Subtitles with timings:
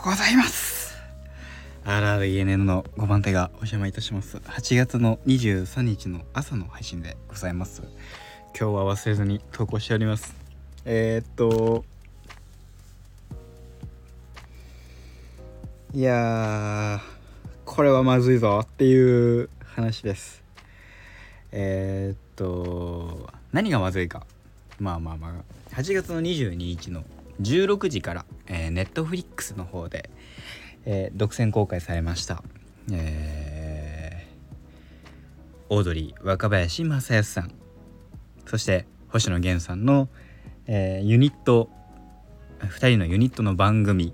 [0.00, 0.96] うございます。
[1.84, 4.38] RRENN の5番手がお邪魔いたします。
[4.38, 7.82] 8月の23日の朝の配信でございます。
[8.58, 10.34] 今日は忘れずに投稿しております。
[10.86, 11.84] えー、っと
[15.92, 17.00] いや
[17.66, 20.42] これはまずいぞっていう話です。
[21.52, 24.26] えー、っと何がまずいか。
[24.78, 25.74] まあまあまあ。
[25.74, 27.04] 8月の22日の
[27.40, 30.10] 16時から、えー、ネットフリックスの方で、
[30.84, 32.42] えー、独占公開されました、
[32.92, 37.52] えー、オードリー若林正康さん。
[38.46, 40.08] そして星野源さんの、
[40.66, 41.70] えー、ユニット
[42.60, 44.12] 2人のユニットの番組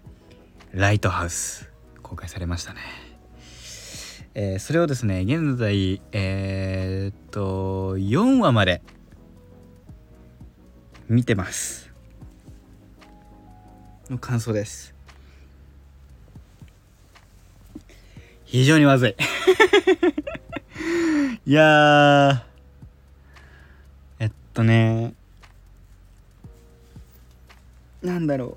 [0.72, 1.70] 「ライトハウス」
[2.02, 2.80] 公開されましたね。
[4.34, 8.82] えー、それをですね現在えー、っと4話まで
[11.08, 11.89] 見てます。
[14.10, 14.92] の感想です。
[18.44, 19.14] 非常にまずい。
[21.46, 22.44] いや
[24.18, 25.14] えっとね。
[28.02, 28.56] なんだろう。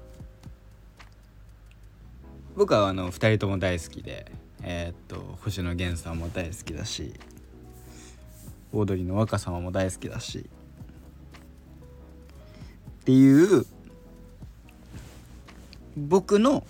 [2.57, 4.31] 僕はあの2人とも大好きで
[4.63, 7.13] えー、っと星野源さんも大好きだし
[8.71, 10.49] オードリーの若様も大好きだし
[13.01, 13.65] っていう
[15.95, 16.65] 僕の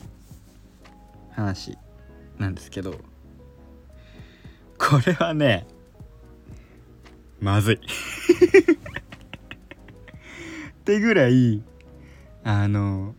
[1.32, 1.78] 話
[2.38, 3.00] なんですけど
[4.78, 5.66] これはね
[7.40, 7.76] まずい。
[10.84, 11.62] ってぐらい
[12.44, 13.16] あの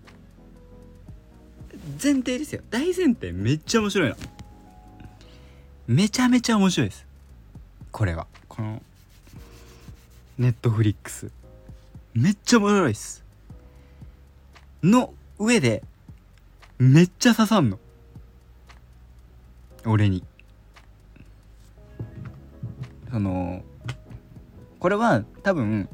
[2.02, 2.62] 前提ですよ。
[2.70, 4.16] 大前提めっちゃ面白いの。
[5.86, 7.06] めちゃめちゃ面白いです。
[7.92, 8.26] これは。
[8.48, 8.82] この
[10.38, 11.30] ネットフリックス
[12.14, 13.24] めっちゃ面白いっす。
[14.82, 15.82] の上で
[16.78, 17.78] めっちゃ刺さんの。
[19.86, 20.24] 俺に。
[23.10, 23.62] その
[24.80, 25.88] これは多分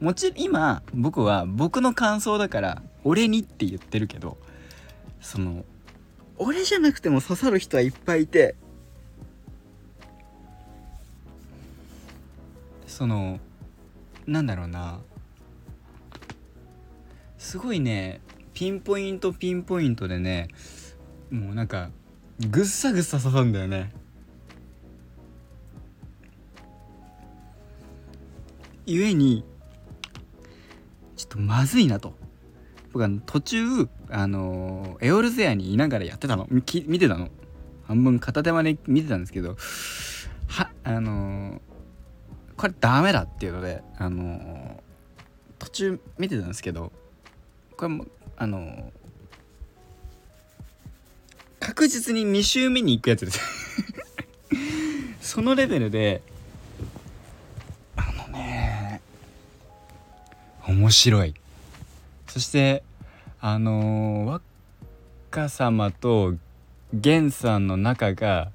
[0.00, 4.38] もち今僕は僕の感想だから俺にって言ってるけど
[5.20, 5.64] その
[6.38, 8.54] 俺じゃなくても刺さる人はいっぱいいて。
[12.86, 13.40] その
[14.26, 15.00] なんだろうな。
[17.36, 18.20] すごいね
[18.54, 20.48] ピンポイントピンポイントでね
[21.30, 21.90] もうなんか
[22.48, 23.92] ぐっさぐっさ刺さるんだよね。
[28.86, 29.44] ゆえに
[31.16, 32.14] ちょっとまずいなと。
[32.92, 36.46] 僕は途中あのエオルゼアにいながらやってたの。
[36.50, 37.28] 見てたの。
[37.86, 39.56] 半分片手間で見てたんですけど
[40.48, 41.60] はあの
[42.56, 44.82] これダメだっていうのであの
[45.58, 46.92] 途中見てたんですけど
[47.76, 48.06] これも
[48.36, 48.92] あの
[51.60, 53.40] 確実に2周目に行くやつです。
[55.20, 56.22] そのレベルで
[57.96, 59.00] あのね
[60.66, 61.34] 面白い。
[62.26, 62.82] そして
[63.40, 66.34] あの、若様と
[66.92, 68.50] 源さんの仲が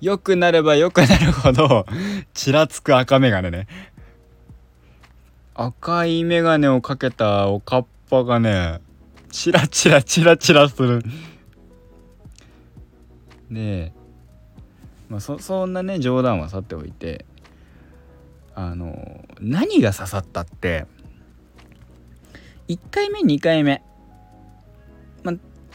[0.00, 1.84] 良くなれば良くなるほど
[2.32, 3.66] ちらつく赤眼鏡ね。
[5.54, 8.80] 赤い眼鏡をかけたおかっぱがね
[9.32, 11.02] チラチラチラチラする。
[13.50, 13.92] で
[15.08, 17.24] まあそそんなね冗談はさておいて
[18.54, 20.86] あの何が刺さったって
[22.68, 23.82] 1回目2回目、
[25.22, 25.34] ま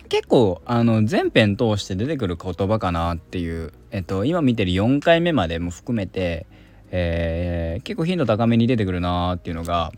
[0.10, 6.48] 結構あの全編通して出てくる言葉かなっていう、えっと、今見てる4回目までも含めて、
[6.92, 9.92] えー、結構頻度高めに出てくるなっていうのが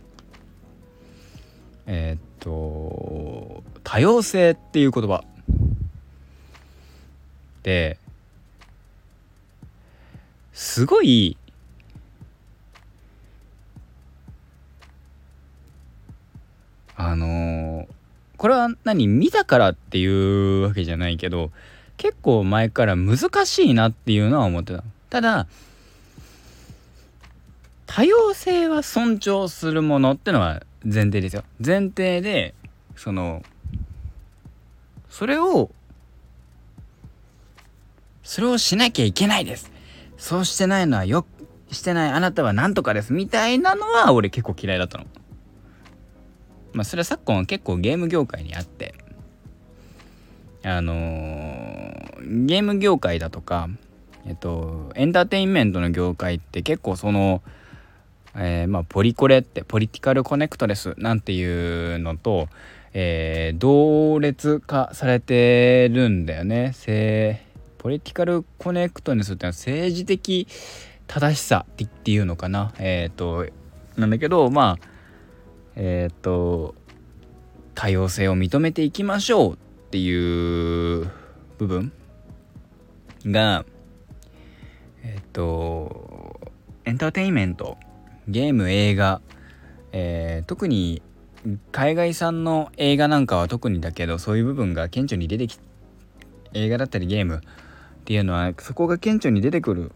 [1.91, 5.23] えー、っと多様性っていう言葉。
[7.63, 7.97] で
[10.53, 11.35] すごい
[16.95, 17.87] あの、
[18.37, 21.51] これは何見たからっていうわけじゃないけど
[21.97, 25.47] 結構前から難しいなっていうのは思ってたただ
[27.87, 31.43] 多様性は尊重するものってのは前提ですよ。
[31.63, 32.53] 前提で
[32.95, 33.43] その
[35.09, 35.71] それを
[38.23, 39.71] それをしなきゃいけないです。
[40.17, 41.25] そうしてないのはよ
[41.71, 43.13] してないあなたは何とかです。
[43.13, 45.05] みたいなのは俺結構嫌いだったの。
[46.73, 48.93] まあそれは昨今は結構ゲーム業界にあって。
[50.61, 53.69] あのー、ゲーム業界だとか
[54.25, 57.41] えっとエンターテインメントの業界って結構その
[58.41, 62.47] えー、まあポリコレってポリティカルコネクトレスなんていうのと、
[62.93, 66.73] えー、同列化されてるんだよね。
[67.77, 70.47] ポリティカルコネクトネスってのは政治的
[71.07, 72.73] 正しさっていうのかな。
[72.79, 73.45] えっ、ー、と
[73.97, 74.87] なんだけどまあ
[75.75, 76.75] えっ、ー、と
[77.75, 79.57] 多様性を認めていきましょうっ
[79.91, 81.09] ていう
[81.57, 81.91] 部分
[83.25, 83.65] が
[85.03, 86.39] えっ、ー、と
[86.85, 87.77] エンターテインメント
[88.29, 89.21] ゲーム映画、
[89.91, 91.01] えー、特に
[91.71, 95.59] 海外産の映画なんかは特にだけどそういう部分が顕著に出てき
[96.53, 97.39] 映画だったりゲームっ
[98.05, 99.91] ていうのはそこが顕著に出てくる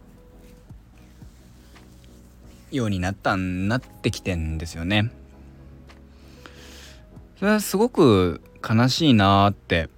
[2.72, 5.12] ようになったなってきてんですよね。
[7.38, 9.90] それはすごく悲しいなって。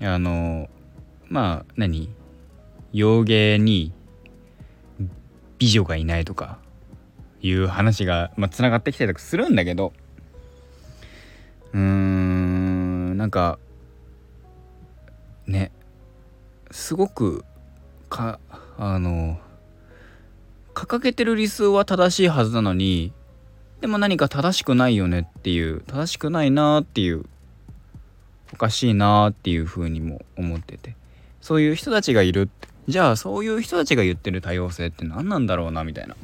[0.00, 0.68] あの
[1.28, 2.08] まあ何？
[2.92, 3.92] 洋芸に
[5.58, 6.58] 美女がいないとか
[7.40, 9.92] いう話が、まあ、つながってきたりとかするんだけど
[11.72, 13.58] うーんなんか
[15.46, 15.70] ね
[16.70, 17.44] すごく
[18.08, 18.38] か
[18.78, 19.38] あの
[20.74, 23.12] 掲げてる理数は正しいはずなのに
[23.80, 27.24] でも何か正しくないよねっていう正しくないなっていう
[28.52, 30.94] おかしいなっていうふうにも思ってて
[31.40, 36.16] そういう人たちがいるってじゃあそういう人たちが言ってる多様性って何なんだろうなみたいな。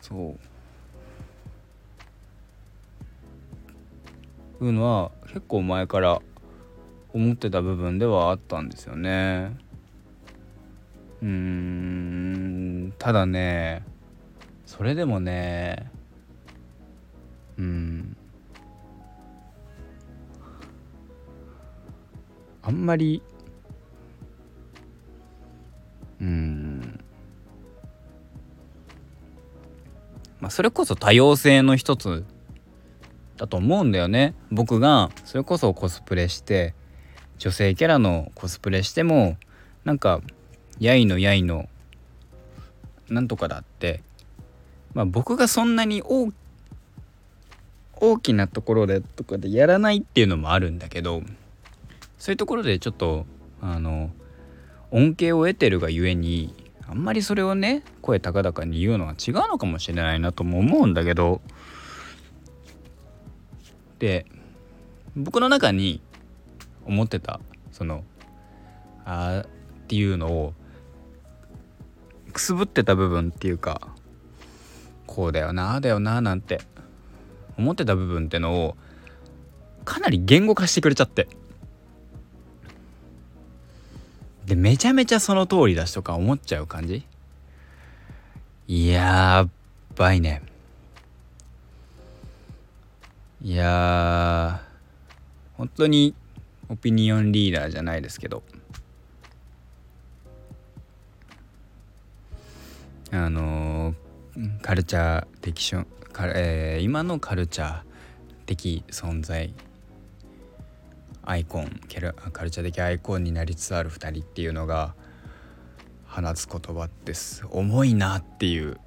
[0.00, 0.36] そ
[4.60, 4.64] う。
[4.64, 6.22] いうのは結構前から
[7.12, 9.56] 思ってた部分ではあったんですよね。
[11.20, 12.94] うん。
[12.98, 13.82] ただね
[14.64, 15.90] それでもね
[17.58, 18.16] うん。
[22.62, 23.22] あんまり
[30.48, 32.24] まあそれこそ多様性の一つ
[33.36, 34.32] だと思うんだよね。
[34.50, 36.74] 僕がそれこそコスプレして
[37.36, 39.36] 女性キャラのコスプレしても
[39.84, 40.22] なんか
[40.80, 41.68] やいのやいの
[43.10, 44.00] なんとかだって
[44.94, 46.32] まあ僕がそんなに大
[47.96, 51.20] 大きなところでとかでやらないっていうのもあるんだけど
[52.16, 53.26] そういうところでちょっと
[53.60, 54.10] あの
[54.92, 56.54] 恩恵を得てるがゆえに
[56.90, 61.40] あんまりそれをね声高々に言うのは違うのかもしれないなとも思うんだけど。
[63.98, 64.26] で
[65.16, 66.00] 僕の中に
[66.84, 67.40] 思ってた
[67.72, 68.04] その
[69.04, 70.54] あっていうのを
[72.32, 73.88] くすぶってた部分っていうか
[75.06, 76.60] こうだよなあだよななんて
[77.56, 78.76] 思ってた部分ってのを
[79.84, 81.28] かなり言語化してくれちゃって。
[84.48, 87.04] でめちゃめちゃその通りだしとか思っちゃう感じ？
[88.66, 89.46] や
[89.94, 90.42] ばいね。
[93.42, 94.62] いや
[95.54, 96.14] 本当に
[96.68, 98.42] オピニオンリーダーじゃないですけど。
[103.10, 105.86] あのー、カルチャー的ション、
[106.34, 107.82] えー、今のカルチャー
[108.44, 109.54] 的存在
[111.28, 111.68] アイコン
[112.32, 114.94] カルチャー的アイコンになりつつある2人っていうのが
[116.06, 117.44] 放つ言葉です。
[117.50, 118.80] 重いなっていう。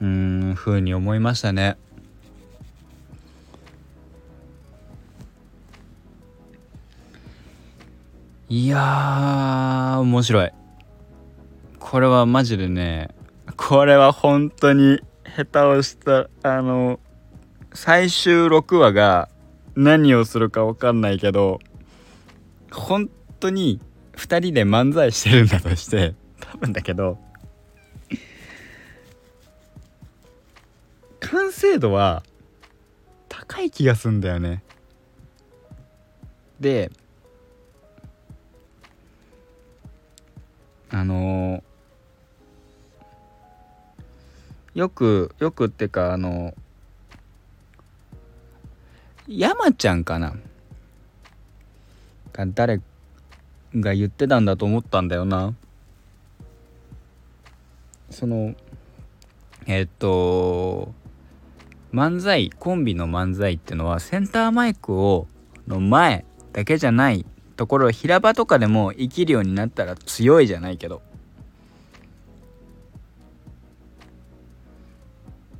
[0.00, 1.76] うんふうに思いましたね。
[8.48, 10.50] いや面白い。
[11.78, 13.10] これはマジでね
[13.56, 14.98] これは本当に
[15.36, 17.00] 下手をしたあの
[17.72, 19.28] 最終6話が
[19.74, 21.58] 何をするか分かんないけど
[22.70, 23.10] 本
[23.40, 23.80] 当に
[24.12, 27.18] 2人で漫才してるんだとして多分だけど
[31.18, 32.22] 完成度は
[33.28, 34.62] 高い気がすんだよね。
[36.60, 36.92] で
[40.90, 41.73] あのー
[44.74, 46.52] よくよくってかあの
[49.28, 50.34] 山ちゃんかな？
[52.32, 52.80] が誰
[53.76, 55.54] が言ってたんだと思ったんだよな。
[58.10, 58.54] その
[59.66, 60.92] えっと
[61.92, 65.28] 漫才コンビの漫才ってのはセンターマイクを
[65.68, 67.24] の前だけじゃない
[67.56, 71.00] ところ平場とかでも生きるようになったら強いじゃないけど。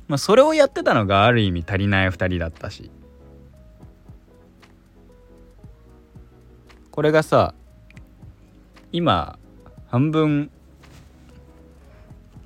[0.07, 2.91] まあ、それをやってたのがある意味足りない2人だったし。
[6.91, 7.53] これがさ
[8.93, 9.37] 今
[9.87, 10.49] 半分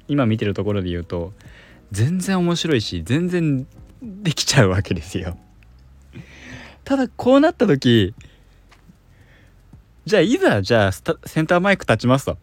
[0.07, 1.33] 今見てるところで言うと
[1.91, 3.67] 全然面白いし全然
[4.01, 5.37] できちゃうわけですよ。
[6.83, 8.15] ただこうなった時
[10.05, 12.37] じゃあいざじゃあセンターマイク立ちますと。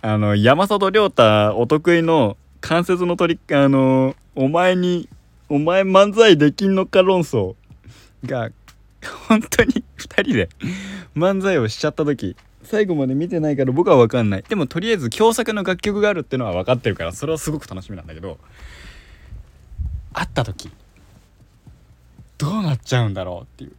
[0.00, 5.08] あの山里亮太お得意の関節の取りあのお前に
[5.48, 7.54] お前漫才できんのか論争
[8.24, 8.50] が
[9.28, 10.48] 本当に2人で
[11.16, 14.44] 漫才をしちゃった時最後まで見てないから僕は分かんない。
[14.48, 18.38] でもとりあえず共作の楽曲があるってのは分かってるからそれはすごく楽しみなんだけど
[20.12, 20.70] 会った時
[22.38, 23.72] どうなっちゃうんだろうっていう。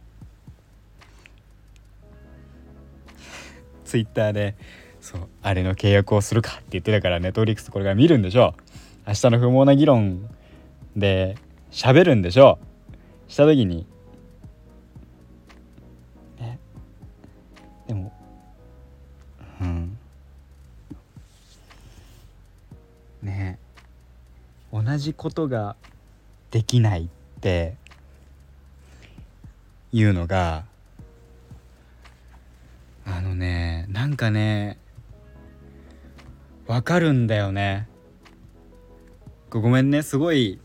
[3.84, 4.54] ツイッターで
[5.00, 8.71] そうあれの契約をするかって言ってたからネットフリックスこれから見るんでしょう。
[9.06, 10.28] 明日の不毛な議論
[10.96, 11.36] で
[11.70, 12.58] 喋るんでしょ
[13.28, 13.32] う。
[13.32, 13.86] した時に
[16.38, 16.58] ね
[17.88, 18.12] でも
[19.60, 19.98] うん。
[23.22, 23.58] ね
[24.72, 25.76] 同じことが
[26.50, 27.08] できないっ
[27.40, 27.76] て
[29.92, 30.64] いうのが
[33.04, 34.78] あのねなんかね
[36.66, 37.88] わかるんだよね。
[39.60, 40.58] ごめんねすごい。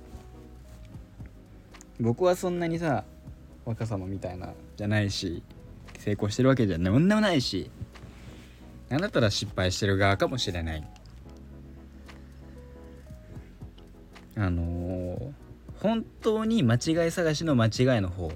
[1.99, 3.03] 僕はそんなにさ
[3.65, 5.41] 若様みたいなじゃないし
[5.97, 7.71] 成功してるわけじゃなんでもないし
[8.89, 10.87] なんだったら失敗してる側かもしれない。
[14.35, 15.31] あのー、
[15.81, 18.31] 本当に間違い探しの間違いの方っ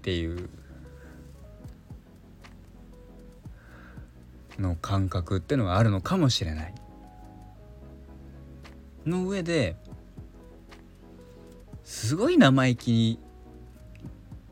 [0.00, 0.48] ていう
[4.58, 6.74] の感覚ってのはあるのかもしれない。
[9.06, 9.76] の上で
[11.84, 13.18] すごい生意気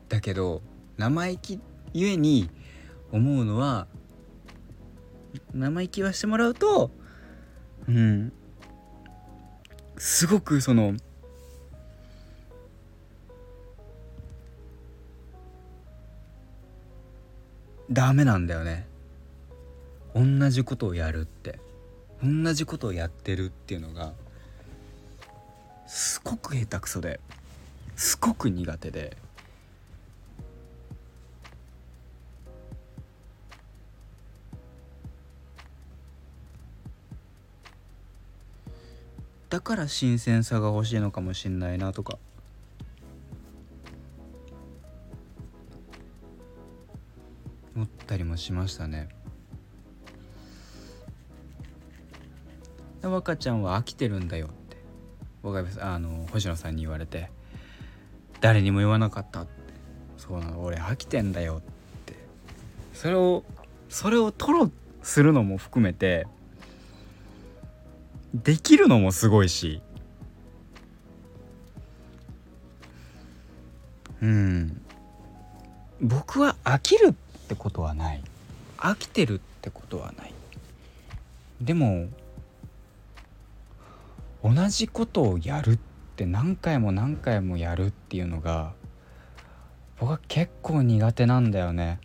[0.09, 0.61] だけど
[0.97, 1.59] 生意気
[1.93, 2.49] ゆえに
[3.11, 3.87] 思うのは
[5.53, 6.91] 生意気はしてもらうと
[7.87, 8.33] うん
[9.97, 10.95] すごくその
[17.89, 18.85] ダメなんだよね。
[20.13, 21.59] 同じことをやるって。
[22.23, 24.13] 同じことをやってるっていうのが
[25.87, 27.19] すごく下手くそで
[27.95, 29.17] すごく苦手で
[39.49, 42.19] だから新鮮さが欲しいのかもしんないなとか
[47.75, 49.07] 思ったりもしましたね。
[53.03, 54.49] 若ちゃんは飽きてるんだよ
[55.43, 57.29] 僕があの星野さんに言われて
[58.41, 59.51] 誰にも言わなかったって。
[60.17, 60.63] そうなの。
[60.63, 61.61] 俺飽きてんだよっ
[62.05, 62.15] て。
[62.93, 63.43] それを
[63.89, 66.27] それを吐露するのも含めて
[68.33, 69.81] できるのもすごいし。
[74.21, 74.81] うん。
[76.01, 77.13] 僕は飽きるっ
[77.47, 78.21] てことはない。
[78.77, 80.33] 飽きてるってことはない。
[81.61, 82.07] でも
[84.43, 85.79] 同じことをやるっ
[86.15, 88.73] て何回も何回もやるっていうのが
[89.99, 91.99] 僕は結構苦手なんだよね。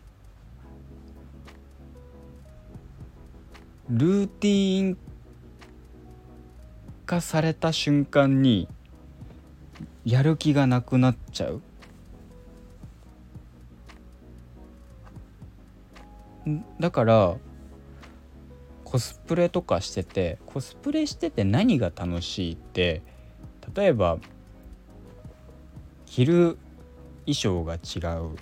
[3.89, 4.97] ルーティン
[7.05, 8.67] 化された瞬間に
[10.05, 11.61] やる気がなくなっちゃう。
[16.79, 17.35] だから
[18.93, 23.01] コスプレとかしててコスプレしてて何が楽しいって
[23.75, 24.19] 例えば
[26.05, 26.57] 着る
[27.25, 28.37] 衣装が違う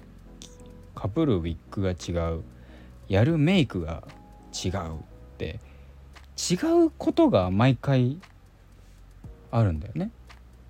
[0.93, 2.43] かぶるウィッグが違う
[3.07, 4.03] やるメイクが
[4.51, 4.77] 違うっ
[5.37, 5.61] て
[6.35, 6.55] 違
[6.85, 8.19] うことが毎回
[9.51, 10.11] あるんだよね。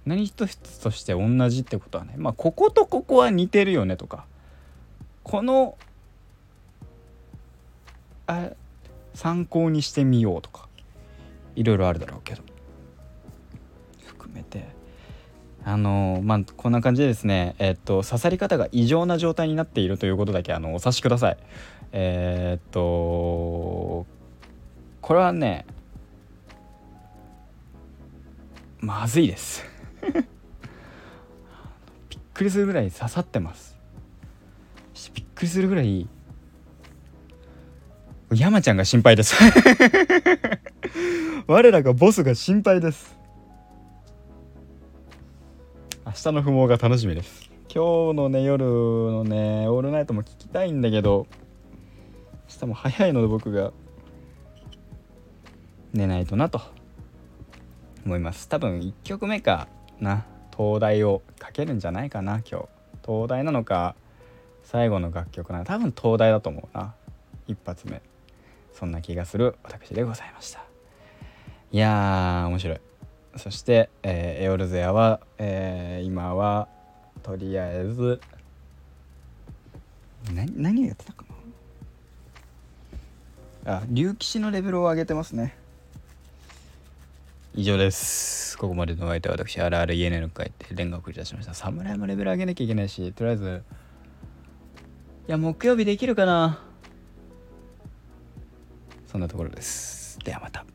[0.05, 4.27] 何一つとして同じってことはねまあこことここは似てるよねとか
[5.23, 5.75] この
[8.27, 8.51] あ
[9.13, 10.67] 参考にしてみようとか
[11.55, 12.43] いろいろあるだろうけど。
[14.05, 14.81] 含めて。
[15.63, 21.37] あのまあこんな感じでですねえっと刺さり方が異常な状態になっているということだけあのお察しください。
[21.91, 24.07] えー、っと
[25.01, 25.65] これはね
[28.79, 29.63] まずいです。
[32.09, 33.77] びっくりするぐらい刺さってます。
[35.13, 36.07] びっくりするぐらい
[38.33, 39.35] 山ちゃんが心配です。
[41.47, 43.17] 我らがボスが心配です。
[46.05, 47.51] 明日の不毛が楽しみです。
[47.73, 51.27] 今日のね夜のねオールナイトも聞きたいんだけど
[52.49, 53.71] 明日も早いので僕が
[55.93, 56.61] 寝ないとなと。
[58.05, 58.47] 思います。
[58.47, 59.67] 多分1曲目か
[59.99, 60.25] な。
[60.55, 62.67] 東大をかけるんじゃないかな今日。
[63.05, 63.95] 東大なのか
[64.63, 66.93] 最後の楽曲なの多分東大だと思うな。
[67.47, 68.01] 一発目。
[68.73, 70.63] そんな気がする私でございました。
[71.71, 72.81] いやー面白い。
[73.37, 76.67] そして、えーエオルゼアは、えー今は
[77.23, 78.19] とりあえず
[80.33, 81.23] な何をやってたか
[83.65, 83.75] な？
[83.77, 85.55] あ竜騎士のレベルを上げてますね。
[87.53, 88.57] 以上です。
[88.57, 91.53] ここまでのお相手は私あるある家の会って連が送り出しました。
[91.53, 93.63] 侍もレベル上げなきゃいけないしとりあえず
[95.27, 96.63] いや木曜日できるかな？
[99.11, 100.17] そんなところです。
[100.19, 100.70] ではまた。